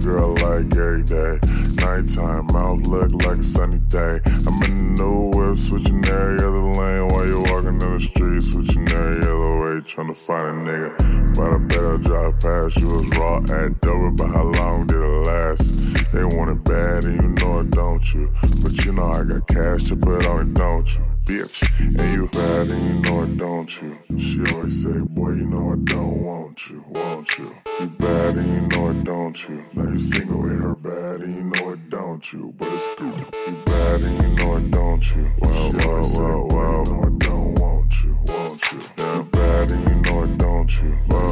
girl 0.00 0.34
like 0.34 0.74
every 0.76 1.02
day. 1.02 1.21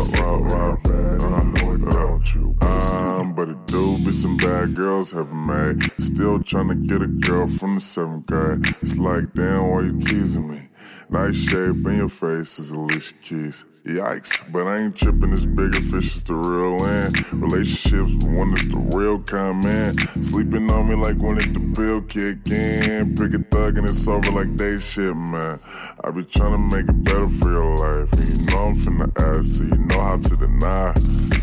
Well, 0.01 0.79
bad 0.83 1.23
and 1.23 2.35
you? 2.35 2.57
Um, 2.63 3.35
but 3.35 3.49
it 3.49 3.67
do 3.67 3.97
be 3.99 4.13
some 4.13 4.37
bad 4.37 4.75
girls 4.75 5.13
have 5.13 5.33
made. 5.33 5.83
Still 5.99 6.43
trying 6.43 6.69
to 6.69 6.75
get 6.75 7.03
a 7.03 7.07
girl 7.07 7.47
from 7.47 7.75
the 7.75 7.81
seventh 7.81 8.27
grade. 8.27 8.61
It's 8.83 8.99
like, 8.99 9.25
damn, 9.35 9.69
why 9.69 9.83
you 9.83 9.93
teasing 9.99 10.49
me? 10.49 10.69
Nice 11.11 11.51
shape 11.51 11.85
in 11.87 11.97
your 11.97 12.09
face 12.09 12.59
is 12.59 12.71
Alicia 12.71 13.15
Keys. 13.23 13.67
Yikes, 13.85 14.53
but 14.53 14.67
I 14.67 14.79
ain't 14.79 14.95
tripping. 14.95 15.31
This 15.31 15.47
bigger 15.47 15.81
fish 15.81 16.17
is 16.17 16.23
the 16.25 16.35
real 16.35 16.77
land. 16.77 17.17
Relationships, 17.33 18.13
one 18.27 18.53
is 18.53 18.69
the 18.69 18.77
real 18.93 19.19
kind 19.23 19.65
man. 19.65 19.95
Sleeping 20.23 20.71
on 20.71 20.89
me 20.89 20.97
like 20.97 21.17
when 21.17 21.39
it 21.39 21.55
the 21.55 21.61
bill 21.61 22.03
kick 22.03 22.45
in. 22.53 23.17
Pick 23.17 23.33
a 23.33 23.43
thug 23.49 23.79
and 23.79 23.89
it's 23.89 24.07
over 24.07 24.33
like 24.33 24.55
they 24.59 24.79
shit, 24.79 25.17
man. 25.17 25.59
I 26.05 26.11
be 26.11 26.25
trying 26.25 26.53
to 26.53 26.77
make 26.77 26.89
it 26.89 27.05
better 27.05 27.29
for 27.29 27.49
your 27.49 27.77
life. 27.77 28.13
And 28.13 28.29
you 28.29 28.47
know 28.53 28.69
I'm 28.69 28.77
finna 28.77 29.09
ask, 29.17 29.49
so 29.49 29.65
you 29.65 29.81
know 29.89 30.01
how 30.01 30.19
to 30.21 30.37
deny. 30.37 30.93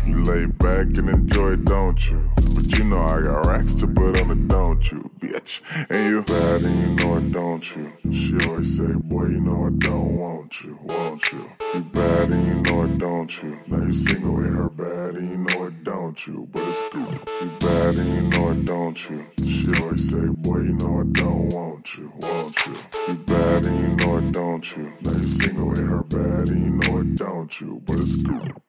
You 0.06 0.22
lay 0.22 0.46
back 0.46 0.94
and 0.96 1.10
enjoy 1.10 1.56
don't 1.56 1.98
you? 2.08 2.30
But 2.36 2.78
you 2.78 2.84
know 2.84 3.00
I 3.00 3.20
got 3.20 3.46
racks 3.46 3.74
to 3.82 3.88
put 3.88 4.22
on 4.22 4.30
it, 4.30 4.46
don't 4.46 4.92
you, 4.92 5.10
bitch? 5.18 5.60
And 5.90 6.10
you 6.10 6.22
bad 6.22 6.62
and 6.62 6.78
you 6.78 7.04
know 7.04 7.16
it, 7.18 7.32
don't 7.32 7.76
you? 7.76 7.92
She 8.12 8.38
always 8.48 8.78
say, 8.78 8.94
boy, 8.94 9.26
you 9.26 9.40
know 9.40 9.66
I 9.66 9.70
don't 9.70 10.16
want 10.16 10.62
you, 10.62 10.78
want 10.82 11.32
you? 11.32 11.50
You 11.74 11.80
bad 11.82 12.27
you 12.36 12.62
know 12.62 12.82
it, 12.82 12.98
don't 12.98 13.42
you? 13.42 13.60
Now 13.66 13.84
you 13.84 13.92
single 13.92 14.34
with 14.34 14.54
her 14.54 14.68
and 15.16 15.30
you 15.30 15.38
know 15.38 15.66
it, 15.66 15.84
don't 15.84 16.26
you? 16.26 16.48
But 16.52 16.62
it's 16.68 16.82
cool. 16.90 17.12
You 17.40 17.50
bad 17.60 17.98
and 17.98 18.08
you 18.08 18.22
know 18.30 18.50
it, 18.50 18.64
don't 18.64 19.10
you? 19.10 19.26
She 19.44 19.82
always 19.82 20.10
say, 20.10 20.26
boy, 20.38 20.58
you 20.58 20.74
know 20.74 21.00
I 21.00 21.04
don't 21.12 21.48
want 21.54 21.96
you, 21.96 22.12
want 22.20 22.66
you? 22.66 22.76
You 23.08 23.14
bad 23.14 23.66
and 23.66 23.80
you 23.80 24.06
know 24.06 24.18
it, 24.18 24.32
don't 24.32 24.76
you? 24.76 24.84
Now 25.02 25.12
you 25.12 25.18
single 25.18 25.68
with 25.68 25.78
her 25.78 26.04
and 26.42 26.48
you 26.48 26.92
know 26.92 27.00
it, 27.00 27.14
don't 27.16 27.60
you? 27.60 27.82
But 27.86 27.96
it's 27.96 28.22
cool. 28.22 28.67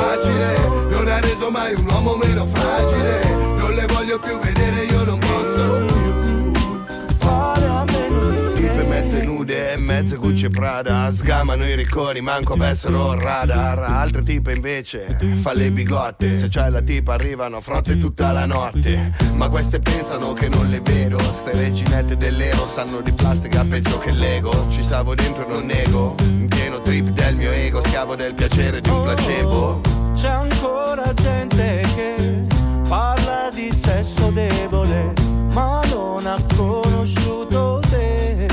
Facile. 0.00 0.88
Non 0.90 1.08
ha 1.08 1.20
reso 1.20 1.50
mai 1.50 1.74
un 1.74 1.86
uomo 1.86 2.16
meno 2.16 2.46
fragile. 2.46 3.34
Non 3.56 3.74
le 3.74 3.86
voglio 3.86 4.18
più 4.18 4.38
vedere, 4.38 4.84
io 4.84 5.04
non 5.04 5.18
posso 5.18 5.84
più. 5.86 7.16
fare 7.16 7.66
a 7.66 7.84
meno 7.84 8.30
di 8.30 8.60
Tipe 8.60 8.82
mezze 8.84 9.22
nude 9.24 9.76
mezze 9.76 10.16
Gucci 10.16 10.46
e 10.46 10.50
Prada 10.50 11.10
Sgamano 11.12 11.64
i 11.66 11.74
ricconi, 11.74 12.20
manco 12.20 12.54
avessero 12.54 13.14
radar 13.14 13.78
Altre 13.78 14.22
tipe 14.22 14.52
invece 14.52 15.16
fa 15.40 15.52
le 15.52 15.70
bigotte. 15.70 16.38
Se 16.38 16.48
c'è 16.48 16.68
la 16.70 16.80
tipa 16.80 17.14
arrivano 17.14 17.58
a 17.58 17.60
frotte 17.60 17.98
tutta 17.98 18.32
la 18.32 18.46
notte. 18.46 19.12
Ma 19.34 19.48
queste 19.48 19.80
pensano 19.80 20.32
che 20.32 20.48
non 20.48 20.68
le 20.68 20.80
vedo. 20.80 21.18
Ste 21.18 21.52
reginette 21.52 22.16
dell'ero 22.16 22.66
sanno 22.66 23.00
di 23.00 23.12
plastica 23.12 23.64
peggio 23.64 23.98
che 23.98 24.12
l'ego. 24.12 24.68
Ci 24.70 24.82
stavo 24.82 25.14
dentro 25.14 25.46
e 25.46 25.50
non 25.50 25.64
nego. 25.66 26.14
In 26.20 26.48
pieno 26.48 26.80
trip 26.82 27.08
del 27.08 27.36
mio 27.36 27.50
ego 27.50 27.80
Schiavo 27.82 28.14
del 28.14 28.34
piacere 28.34 28.80
di 28.80 28.88
un 28.88 29.02
placebo 29.02 29.89
C'è 30.20 30.28
ancora 30.28 31.12
gente 31.14 31.82
che 31.94 32.44
parla 32.88 33.48
di 33.54 33.72
sesso 33.72 34.28
debole, 34.30 35.12
ma 35.54 35.80
non 35.90 36.26
ha 36.26 36.36
conosciuto 36.56 37.80
te. 37.88 38.46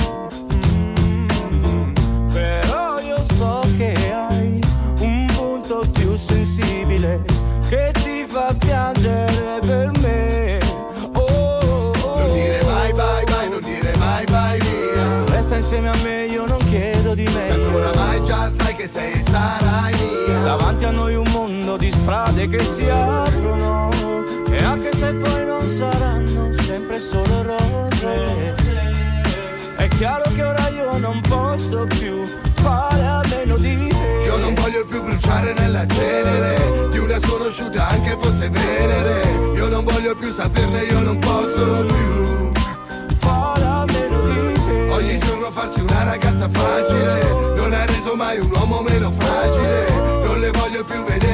Mm, 0.53 1.93
Però 2.31 3.00
io 3.00 3.17
so 3.36 3.62
che 3.77 3.93
hai 4.13 4.62
un 5.00 5.25
punto 5.36 5.86
più 5.91 6.15
sensibile 6.15 7.21
che 7.67 7.91
ti 8.01 8.25
fa 8.25 8.53
piangere 8.57 9.59
per 9.59 9.91
me. 10.00 10.59
Oh, 11.13 11.19
oh, 11.21 11.91
oh. 12.01 12.19
Non 12.19 12.33
dire 12.33 12.62
mai 12.63 12.93
bye 12.93 13.24
bye, 13.25 13.50
non 13.50 13.59
dire 13.62 13.93
mai 13.97 14.24
bye 14.25 14.57
via 14.59 15.36
Resta 15.36 15.57
insieme 15.57 15.89
a 15.89 15.95
me, 16.01 16.25
io 16.27 16.45
non 16.45 16.59
chiedo 16.69 17.13
di 17.13 17.25
Tanto 17.25 17.39
meglio. 17.39 17.75
oramai 17.77 18.24
già 18.24 18.50
sai 18.50 18.74
che 18.75 18.88
sei 18.88 19.12
e 19.13 19.24
sarai 19.29 19.93
mia 20.27 20.39
Davanti 20.43 20.86
a 20.86 20.91
noi 20.91 21.15
un 21.15 21.26
di 21.77 21.91
strade 21.91 22.48
che 22.48 22.63
si 22.65 22.88
aprono 22.89 23.89
E 24.50 24.63
anche 24.63 24.96
se 24.96 25.12
poi 25.13 25.46
non 25.46 25.62
saranno 25.69 26.51
sempre 26.53 27.00
solo 27.00 27.43
rose. 27.43 28.55
È 29.75 29.88
chiaro 29.89 30.29
che 30.34 30.43
ora 30.43 30.67
io 30.69 30.98
non 30.98 31.22
posso 31.22 31.86
più 31.88 32.24
fare 32.55 33.05
a 33.05 33.22
meno 33.29 33.57
di 33.57 33.88
te. 33.89 34.24
Io 34.25 34.38
non 34.38 34.53
voglio 34.55 34.86
più 34.86 35.01
bruciare 35.03 35.53
nella 35.53 35.86
cenere 35.88 36.89
Di 36.89 36.98
una 36.98 37.19
sconosciuta 37.19 37.88
anche 37.88 38.17
fosse 38.19 38.50
venere. 38.50 39.53
Io 39.55 39.67
non 39.69 39.84
voglio 39.84 40.15
più 40.15 40.31
saperne, 40.31 40.81
io 40.84 41.00
non 41.00 41.19
posso 41.19 41.86
più 41.86 42.51
fare 43.15 43.63
a 43.63 43.86
meno 43.86 44.19
di 44.22 44.53
te. 44.53 44.89
Ogni 44.91 45.17
giorno 45.19 45.51
farsi 45.51 45.81
una 45.81 46.03
ragazza 46.03 46.50
facile. 46.50 47.53
Non 47.55 47.72
ha 47.74 47.86
reso 47.86 48.15
mai 48.15 48.39
un 48.39 48.50
uomo 48.51 48.81
meno 48.81 49.12
fragile. 49.12 49.89
Non 50.25 50.39
le 50.39 50.51
voglio 50.51 50.84
più 50.84 51.03
vedere, 51.03 51.26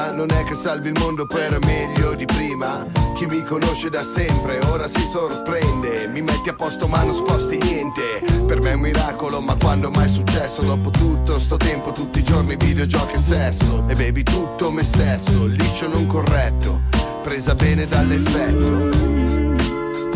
cima 0.00 0.10
Non 0.12 0.30
è 0.30 0.44
che 0.44 0.54
salvi 0.54 0.88
il 0.88 0.98
mondo 0.98 1.26
per 1.26 1.58
meglio 1.64 2.14
di 2.14 2.24
prima. 2.24 2.86
Chi 3.14 3.26
mi 3.26 3.44
conosce 3.44 3.90
da 3.90 4.02
sempre 4.02 4.58
ora 4.70 4.88
si 4.88 5.06
sorprende. 5.12 6.08
Mi 6.08 6.22
metti 6.22 6.48
a 6.48 6.54
posto 6.54 6.86
ma 6.86 7.02
non 7.02 7.14
sposti 7.14 7.58
niente. 7.58 8.22
Per 8.46 8.60
me 8.60 8.70
è 8.70 8.74
un 8.74 8.80
miracolo 8.80 9.40
ma 9.40 9.54
quando 9.56 9.90
mai 9.90 10.06
è 10.06 10.08
successo? 10.08 10.62
Dopo 10.62 10.90
tutto 10.90 11.38
sto 11.38 11.56
tempo 11.56 11.92
tutti 11.92 12.20
i 12.20 12.24
giorni 12.24 12.56
videogiochi 12.56 13.16
e 13.16 13.20
sesso. 13.20 13.84
E 13.88 13.94
bevi 13.94 14.22
tutto 14.22 14.70
me 14.70 14.82
stesso, 14.82 15.46
liscio 15.46 15.88
non 15.88 16.06
corretto. 16.06 16.82
Presa 17.22 17.54
bene 17.54 17.86
dall'effetto. 17.86 19.08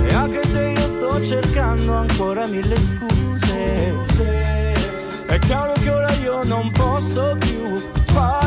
E 0.03 0.15
anche 0.15 0.47
se 0.47 0.73
io 0.77 0.89
sto 0.89 1.23
cercando 1.23 1.95
ancora 1.95 2.47
mille 2.47 2.79
scuse 2.79 3.95
È 5.27 5.39
chiaro 5.39 5.73
che 5.73 5.91
ora 5.91 6.13
io 6.13 6.45
non 6.45 6.71
posso 6.73 7.37
più 7.39 7.81
fare 8.07 8.44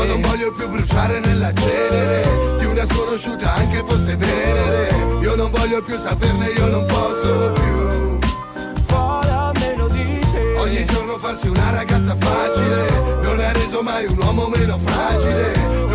Io 0.00 0.06
non 0.06 0.22
voglio 0.22 0.50
più 0.50 0.66
bruciare 0.70 1.20
nella 1.20 1.52
cenere 1.52 2.56
Di 2.58 2.64
una 2.64 2.86
sconosciuta 2.86 3.52
anche 3.52 3.82
fosse 3.84 4.16
venere. 4.16 4.88
Io 5.20 5.34
non 5.36 5.50
voglio 5.50 5.82
più 5.82 5.94
saperne, 5.98 6.46
io 6.46 6.66
non 6.68 6.86
posso 6.86 7.52
più. 7.52 8.18
Fare 8.84 9.30
a 9.30 9.52
meno 9.52 9.88
di 9.88 10.18
te. 10.32 10.54
Ogni 10.56 10.86
giorno 10.86 11.18
farsi 11.18 11.48
una 11.48 11.70
ragazza 11.70 12.16
facile 12.16 12.88
Non 13.20 13.40
ha 13.40 13.52
reso 13.52 13.82
mai 13.82 14.06
un 14.06 14.16
uomo 14.16 14.48
meno 14.48 14.78
fragile 14.78 15.89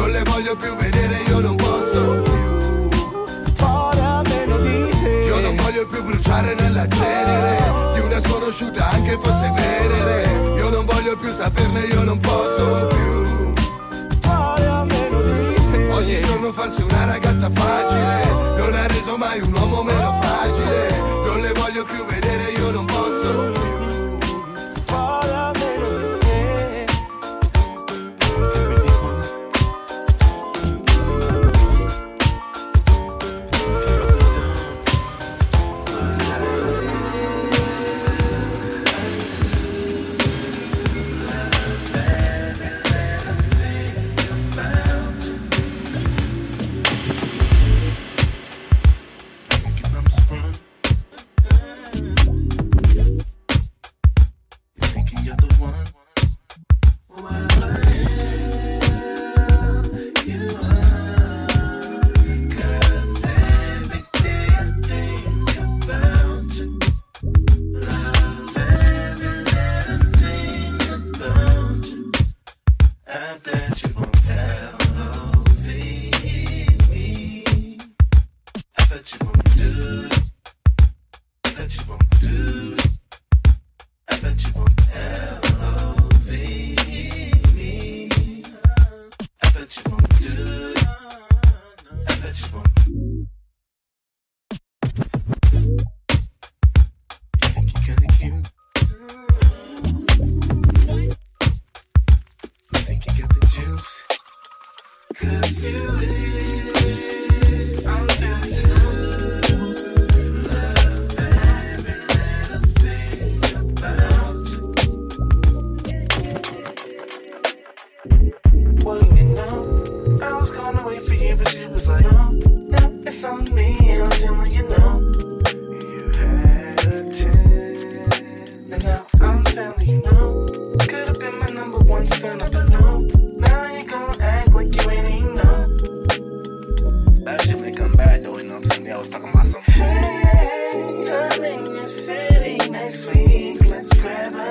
week. 143.08 143.66
Let's 143.66 143.94
grab 143.94 144.45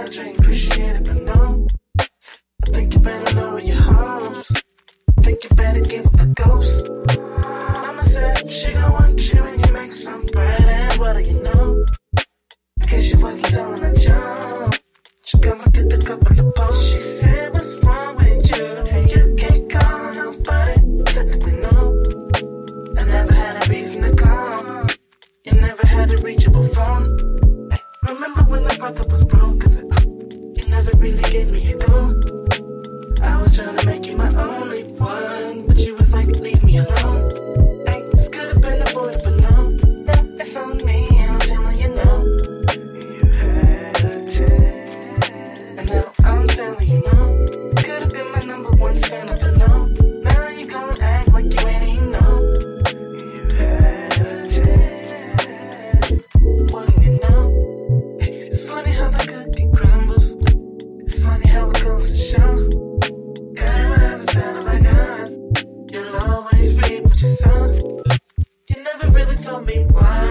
told 69.44 69.66
me 69.66 69.84
why. 69.90 70.30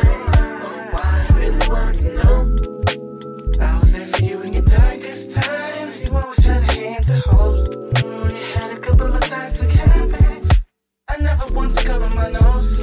Why 0.93 1.27
really 1.35 1.67
wanted 1.69 1.99
to 2.01 2.13
know. 2.17 2.55
I 3.61 3.79
was 3.79 3.93
there 3.93 4.05
for 4.07 4.23
you 4.23 4.41
in 4.41 4.53
your 4.53 4.63
darkest 4.63 5.35
times. 5.35 6.09
You 6.09 6.17
always 6.17 6.43
had 6.43 6.63
a 6.63 6.73
hand 6.73 7.05
to 7.05 7.19
hold. 7.29 7.69
Mm, 7.97 8.31
you 8.31 8.45
had 8.59 8.71
a 8.75 8.79
couple 8.79 9.13
of 9.13 9.21
toxic 9.21 9.69
habits. 9.69 10.49
I 11.09 11.17
never 11.17 11.45
once 11.53 11.79
covered 11.83 12.15
my 12.15 12.31
nose. 12.31 12.77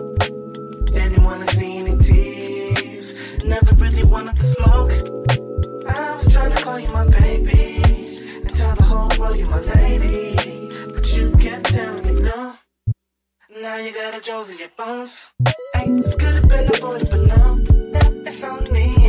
Didn't 0.93 1.25
wanna 1.25 1.49
see 1.49 1.79
any 1.79 1.99
tears. 1.99 3.19
Never 3.45 3.75
really 3.75 4.05
wanted 4.05 4.37
to 4.37 4.45
smoke. 4.45 4.93
I 5.88 6.14
was 6.14 6.33
trying 6.33 6.55
to 6.55 6.62
call 6.62 6.79
you 6.79 6.90
my 6.90 7.09
baby 7.09 7.83
and 8.37 8.55
tell 8.55 8.77
the 8.77 8.85
whole 8.85 9.11
world 9.19 9.37
you're 9.37 9.51
my 9.51 9.62
lady, 9.75 10.71
but 10.95 11.12
you 11.12 11.33
kept 11.38 11.64
telling 11.75 12.05
me 12.07 12.23
no. 12.23 12.55
Now 13.61 13.79
you 13.79 13.93
got 13.93 14.16
a 14.16 14.21
Jones 14.21 14.53
in 14.53 14.59
your 14.59 14.69
bones. 14.77 15.33
This 15.87 16.14
could 16.14 16.35
have 16.35 16.47
been 16.47 16.69
avoided, 16.69 17.11
but 17.11 17.21
no, 17.23 17.55
no, 17.55 18.01
it's 18.27 18.45
on 18.45 18.62
me, 18.71 19.00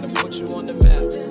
gonna 0.00 0.14
put 0.14 0.34
you 0.38 0.46
on 0.48 0.66
the 0.66 0.74
map. 0.74 1.27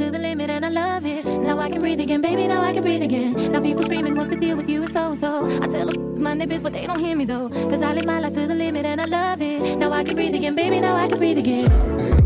to 0.00 0.10
the 0.10 0.18
limit 0.18 0.48
and 0.48 0.64
I 0.64 0.70
love 0.70 1.04
it. 1.04 1.26
Now 1.26 1.58
I 1.58 1.68
can 1.68 1.82
breathe 1.82 2.00
again, 2.00 2.22
baby, 2.22 2.46
now 2.46 2.62
I 2.62 2.72
can 2.72 2.82
breathe 2.82 3.02
again. 3.02 3.52
Now 3.52 3.60
people 3.60 3.84
screaming, 3.84 4.14
what 4.16 4.30
the 4.30 4.36
deal 4.36 4.56
with 4.56 4.70
you 4.70 4.84
is 4.84 4.92
so 4.94 5.14
so. 5.14 5.44
I 5.60 5.66
tell 5.66 5.86
them 5.88 6.22
my 6.22 6.32
neighbors, 6.32 6.62
but 6.62 6.72
they 6.72 6.86
don't 6.86 7.00
hear 7.00 7.14
me 7.14 7.26
though. 7.26 7.50
Cause 7.50 7.82
I 7.82 7.92
live 7.92 8.06
my 8.06 8.18
life 8.18 8.32
to 8.34 8.46
the 8.46 8.54
limit 8.54 8.86
and 8.86 8.98
I 8.98 9.04
love 9.04 9.42
it. 9.42 9.76
Now 9.76 9.92
I 9.92 10.02
can 10.02 10.14
breathe 10.14 10.34
again, 10.34 10.54
baby, 10.54 10.80
now 10.80 10.96
I 10.96 11.06
can 11.06 11.18
breathe 11.18 11.38
again. 11.38 12.19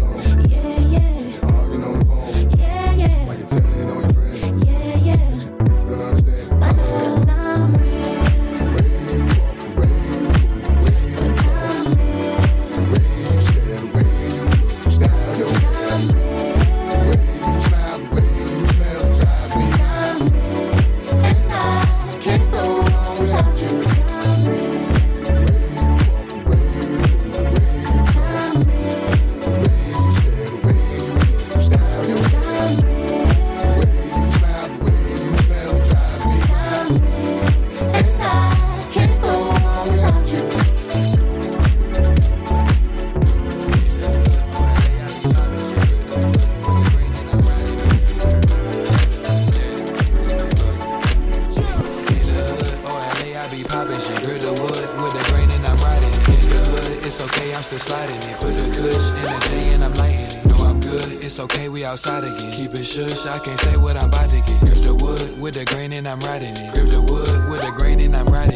mobbing 53.84 54.00
shit. 54.00 54.22
Grill 54.24 54.38
the 54.38 54.52
wood 54.60 55.02
with 55.02 55.14
a 55.14 55.32
grain 55.32 55.50
and 55.50 55.64
I'm 55.66 55.76
riding 55.78 56.08
it. 56.08 56.28
In 56.42 56.48
the 56.48 56.60
hood, 56.70 57.04
it's 57.04 57.22
okay, 57.22 57.54
I'm 57.54 57.62
still 57.62 57.78
sliding 57.78 58.16
it. 58.16 58.36
Put 58.40 58.56
the 58.56 58.66
kush 58.72 59.06
in 59.20 59.26
the 59.28 59.38
J 59.48 59.74
and 59.74 59.84
I'm 59.84 59.94
lighting 59.94 60.26
it. 60.26 60.44
No, 60.46 60.64
I'm 60.64 60.80
good, 60.80 61.24
it's 61.24 61.40
okay, 61.40 61.68
we 61.68 61.84
outside 61.84 62.24
again. 62.24 62.52
Keep 62.52 62.74
it 62.74 62.84
shush, 62.84 63.26
I 63.26 63.38
can't 63.38 63.60
say 63.60 63.76
what 63.76 63.96
I'm 63.96 64.08
about 64.08 64.30
to 64.30 64.36
get. 64.36 64.60
Grip 64.60 64.82
the 64.82 64.94
wood 64.94 65.40
with 65.40 65.56
a 65.56 65.64
grain 65.64 65.92
and 65.92 66.08
I'm 66.08 66.20
riding 66.20 66.54
it. 66.54 66.74
Grip 66.74 66.90
the 66.90 67.02
wood 67.02 67.50
with 67.50 67.64
a 67.64 67.72
grain 67.72 68.00
and 68.00 68.16
I'm 68.16 68.26
riding 68.26 68.52
it 68.52 68.53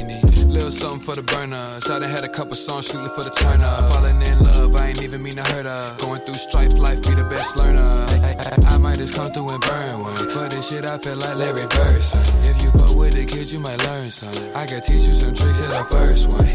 build 0.59 0.73
something 0.73 1.01
for 1.01 1.15
the 1.15 1.23
burners. 1.23 1.89
I 1.89 1.99
done 1.99 2.11
had 2.11 2.25
a 2.25 2.29
couple 2.29 2.55
songs, 2.55 2.89
shooting 2.89 3.09
for 3.11 3.23
the 3.23 3.31
turner. 3.31 3.71
Falling 3.91 4.21
in 4.21 4.39
love, 4.51 4.75
I 4.77 4.89
ain't 4.89 5.03
even 5.03 5.23
mean 5.23 5.35
to 5.35 5.45
hurt 5.45 5.67
her. 5.67 5.97
Going 5.99 6.21
through 6.23 6.35
strife, 6.35 6.75
life 6.75 7.01
be 7.03 7.15
the 7.15 7.25
best 7.25 7.59
learner. 7.59 7.81
I, 7.81 8.35
I, 8.35 8.75
I 8.75 8.79
might 8.79 8.99
just 8.99 9.15
come 9.15 9.31
through 9.33 9.49
and 9.51 9.63
burn 9.63 10.01
one. 10.01 10.15
But 10.35 10.51
this 10.53 10.71
shit, 10.71 10.91
I 10.91 10.99
feel 10.99 11.17
like 11.17 11.37
Larry 11.37 11.67
Bird, 11.67 12.03
son. 12.03 12.25
If 12.43 12.63
you 12.65 12.71
fuck 12.73 12.95
with 12.97 13.15
the 13.15 13.25
kids, 13.25 13.53
you 13.53 13.61
might 13.61 13.79
learn 13.87 14.11
some. 14.11 14.35
I 14.55 14.67
can 14.67 14.83
teach 14.83 15.07
you 15.07 15.15
some 15.15 15.35
tricks 15.35 15.61
in 15.61 15.71
the 15.71 15.85
first 15.91 16.29
one. 16.29 16.47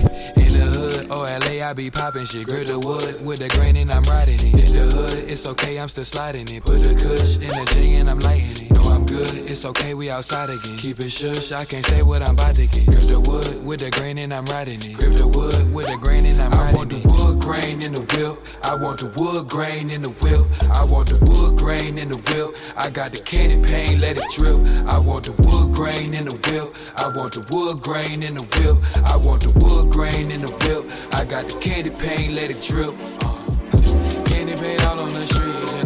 In 0.44 0.52
the 0.60 0.68
hood, 0.76 1.08
oh, 1.10 1.24
or 1.24 1.28
LA, 1.40 1.66
I 1.66 1.74
be 1.74 1.90
popping 1.90 2.26
shit. 2.26 2.48
Grit 2.48 2.68
the 2.68 2.80
wood 2.80 3.24
with 3.26 3.40
the 3.40 3.50
grain 3.56 3.78
and 3.78 3.92
I'm 3.92 4.04
riding 4.04 4.36
it. 4.36 4.62
In 4.68 4.74
the 4.76 4.86
hood, 4.96 5.30
it's 5.30 5.48
okay, 5.48 5.80
I'm 5.80 5.88
still 5.88 6.06
sliding 6.06 6.48
it. 6.52 6.66
Put 6.66 6.84
the 6.84 6.94
kush 6.96 7.38
in 7.38 7.52
the 7.56 7.66
J 7.74 7.96
and 7.96 8.10
I'm 8.10 8.20
lighting 8.20 8.68
it 8.68 8.73
know 8.84 8.92
I'm 8.92 9.06
good. 9.06 9.50
It's 9.50 9.66
okay, 9.66 9.94
we 9.94 10.10
outside 10.10 10.50
again. 10.50 10.78
Keep 10.78 11.00
it 11.00 11.12
shush, 11.12 11.52
I 11.52 11.66
can't 11.66 11.86
say 11.86 12.02
what 12.02 12.22
I'm 12.22 12.34
about 12.34 12.56
to 12.56 12.68
get. 12.68 12.86
Grip 12.86 13.04
the 13.04 13.20
wood 13.20 13.66
with 13.66 13.80
the 13.80 13.92
grain 13.92 14.18
and 14.18 14.34
I'm 14.34 14.46
riding 14.46 14.80
it. 14.80 14.98
Grip 14.98 15.18
the 15.18 15.28
wood 15.28 15.74
with 15.74 15.88
the 15.88 15.98
grain 15.98 16.26
and 16.26 16.42
I'm 16.42 16.52
riding 16.52 16.70
it. 16.70 16.74
I 16.74 16.76
want 16.76 16.90
the 16.90 17.02
wood 17.14 17.40
grain 17.40 17.82
in 17.82 17.94
the 17.94 18.02
whip. 18.02 18.38
I 18.64 18.76
want 18.76 19.00
the 19.00 19.08
wood 19.18 19.50
grain 19.50 19.90
in 19.90 20.02
the 20.02 20.10
whip. 20.22 20.44
I 20.76 20.84
want 20.84 21.10
the 21.10 21.20
wood 21.30 21.58
grain 21.58 21.98
in 21.98 22.10
the 22.10 22.18
whip. 22.30 22.56
I 22.78 22.90
got 22.90 23.12
the 23.12 23.22
candy 23.22 23.62
paint, 23.62 24.00
let 24.00 24.18
it 24.18 24.26
drip. 24.32 24.58
I 24.88 24.98
want 25.00 25.26
the 25.26 25.34
wood 25.48 25.76
grain 25.76 26.14
in 26.14 26.26
the 26.26 26.36
whip. 26.48 26.76
I 26.98 27.08
want 27.16 27.34
the 27.34 27.44
wood 27.52 27.82
grain 27.82 28.24
in 28.24 28.36
the 28.36 28.44
whip. 28.58 28.78
I 29.08 29.16
want 29.16 29.44
the 29.44 29.52
wood 29.64 29.92
grain 29.92 30.32
in 30.32 30.42
the 30.42 30.54
whip. 30.66 30.84
I 31.14 31.26
got 31.26 31.48
the 31.48 31.60
candy 31.60 31.90
paint, 31.90 32.34
let 32.34 32.52
it 32.52 32.62
drip. 32.62 32.94
Uh, 33.22 34.24
candy 34.26 34.56
paint 34.56 34.86
all 34.86 35.00
on 35.00 35.14
the 35.14 35.24
street. 35.24 35.83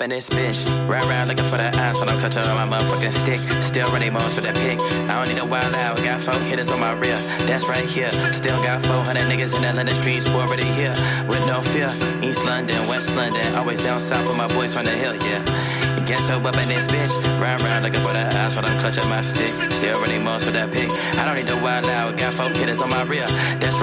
Up 0.00 0.04
in 0.04 0.10
this 0.10 0.28
bitch? 0.28 0.64
Ride 0.88 1.02
around 1.04 1.28
looking 1.28 1.44
for 1.44 1.56
that 1.56 1.76
ass 1.76 2.00
when 2.00 2.08
I'm 2.08 2.18
clutching 2.18 2.44
on 2.44 2.68
my 2.68 2.78
motherfucking 2.78 3.12
stick. 3.12 3.38
Still 3.62 3.88
running 3.92 4.12
moans 4.12 4.36
with 4.36 4.44
that 4.44 4.56
pick. 4.56 4.80
I 5.08 5.16
don't 5.16 5.28
need 5.28 5.42
a 5.42 5.46
wild 5.46 5.74
out, 5.74 5.96
got 6.02 6.22
four 6.22 6.38
hitters 6.40 6.70
on 6.70 6.80
my 6.80 6.92
rear. 6.92 7.16
That's 7.44 7.68
right 7.68 7.84
here. 7.84 8.10
Still 8.32 8.56
got 8.64 8.84
400 8.86 9.28
niggas 9.28 9.56
in 9.56 9.64
Atlanta 9.64 9.94
streets, 9.94 10.28
already 10.28 10.68
here. 10.78 10.94
With 11.28 11.46
no 11.46 11.60
fear. 11.72 11.90
East 12.22 12.44
London, 12.46 12.80
West 12.88 13.14
London, 13.14 13.54
always 13.54 13.82
down 13.82 14.00
south 14.00 14.26
with 14.28 14.38
my 14.38 14.48
boys 14.54 14.74
from 14.74 14.84
the 14.84 14.92
hill, 14.92 15.14
yeah. 15.14 15.70
Guess 16.10 16.28
who 16.28 16.42
up 16.42 16.56
in 16.58 16.66
this 16.66 16.88
bitch? 16.88 17.14
Ride 17.40 17.60
around 17.62 17.84
looking 17.84 18.00
for 18.00 18.12
that 18.12 18.34
ass 18.34 18.56
when 18.56 18.64
I'm 18.64 18.80
clutching 18.80 19.08
my 19.08 19.20
stick. 19.20 19.46
Still 19.70 19.94
running 20.00 20.24
moans 20.24 20.44
with 20.44 20.54
that 20.54 20.72
pick. 20.72 20.90
I 21.14 21.24
don't 21.24 21.36
need 21.38 21.46
a 21.46 21.62
wild 21.62 21.86
out, 21.86 22.16
got 22.16 22.34
four 22.34 22.50
hitters 22.50 22.82
on 22.82 22.90
my 22.90 23.04
rear. 23.04 23.26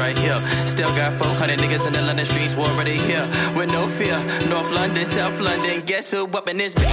Right 0.07 0.17
here. 0.19 0.39
Still 0.65 0.87
got 0.95 1.11
400 1.21 1.59
niggas 1.59 1.85
in 1.85 1.91
the 1.91 2.01
London 2.01 2.25
streets, 2.25 2.55
already 2.55 2.97
here. 2.97 3.19
With 3.53 3.73
no 3.73 3.89
fear. 3.89 4.15
North 4.47 4.71
London, 4.71 5.05
South 5.05 5.37
London, 5.41 5.81
guess 5.81 6.11
who 6.11 6.23
up 6.27 6.47
in 6.47 6.55
this 6.55 6.73
bitch? 6.73 6.87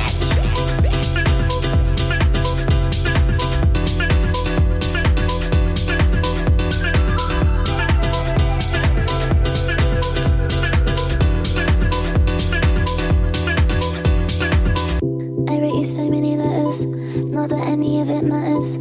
I 15.49 15.61
write 15.61 15.75
you 15.77 15.85
so 15.85 16.11
many 16.11 16.37
letters, 16.37 16.85
not 17.33 17.49
that 17.51 17.65
any 17.69 18.01
of 18.01 18.11
it 18.11 18.25
matters, 18.25 18.77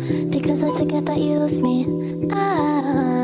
ah. 2.31 3.22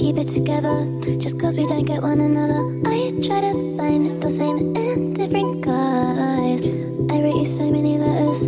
Keep 0.00 0.16
it 0.16 0.28
together, 0.28 0.76
just 1.18 1.38
cause 1.38 1.58
we 1.58 1.66
don't 1.66 1.84
get 1.84 2.00
one 2.00 2.20
another. 2.20 2.60
I 2.88 3.12
try 3.22 3.40
to 3.42 3.52
find 3.76 4.22
the 4.22 4.30
same 4.30 4.74
in 4.74 5.12
different 5.12 5.60
guys. 5.60 6.66
I 7.12 7.20
write 7.20 7.36
you 7.36 7.44
so 7.44 7.70
many 7.70 7.98
letters, 7.98 8.46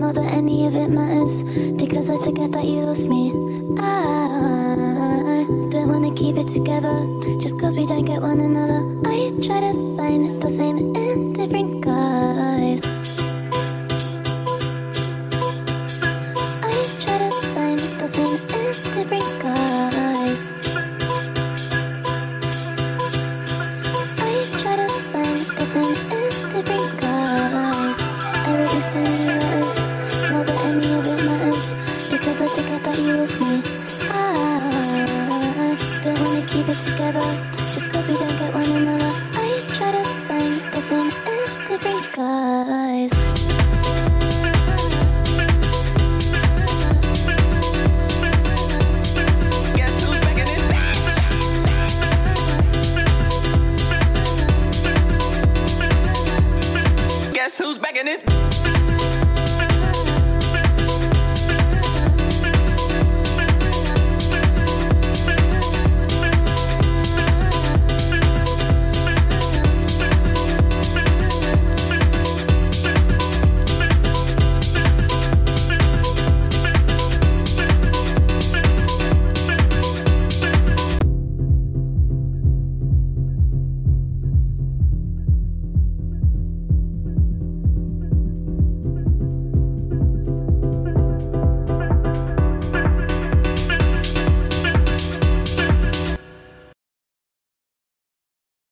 not 0.00 0.14
that 0.14 0.32
any 0.32 0.66
of 0.66 0.74
it 0.74 0.88
matters, 0.88 1.42
because 1.76 2.08
I 2.08 2.16
forget 2.24 2.52
that 2.52 2.64
you 2.64 2.80
lost 2.88 3.06
me. 3.06 3.22
I 3.78 5.44
don't 5.72 5.88
wanna 5.92 6.14
keep 6.14 6.36
it 6.38 6.48
together, 6.48 6.96
just 7.38 7.60
cause 7.60 7.76
we 7.76 7.84
don't 7.84 8.06
get 8.06 8.22
one 8.22 8.40
another. 8.40 8.80
I 9.04 9.30
try 9.44 9.60
to 9.60 9.72
find 9.98 10.40
the 10.40 10.48
same 10.48 10.78
in 10.96 11.34
different 11.34 11.84
guys. 11.84 12.43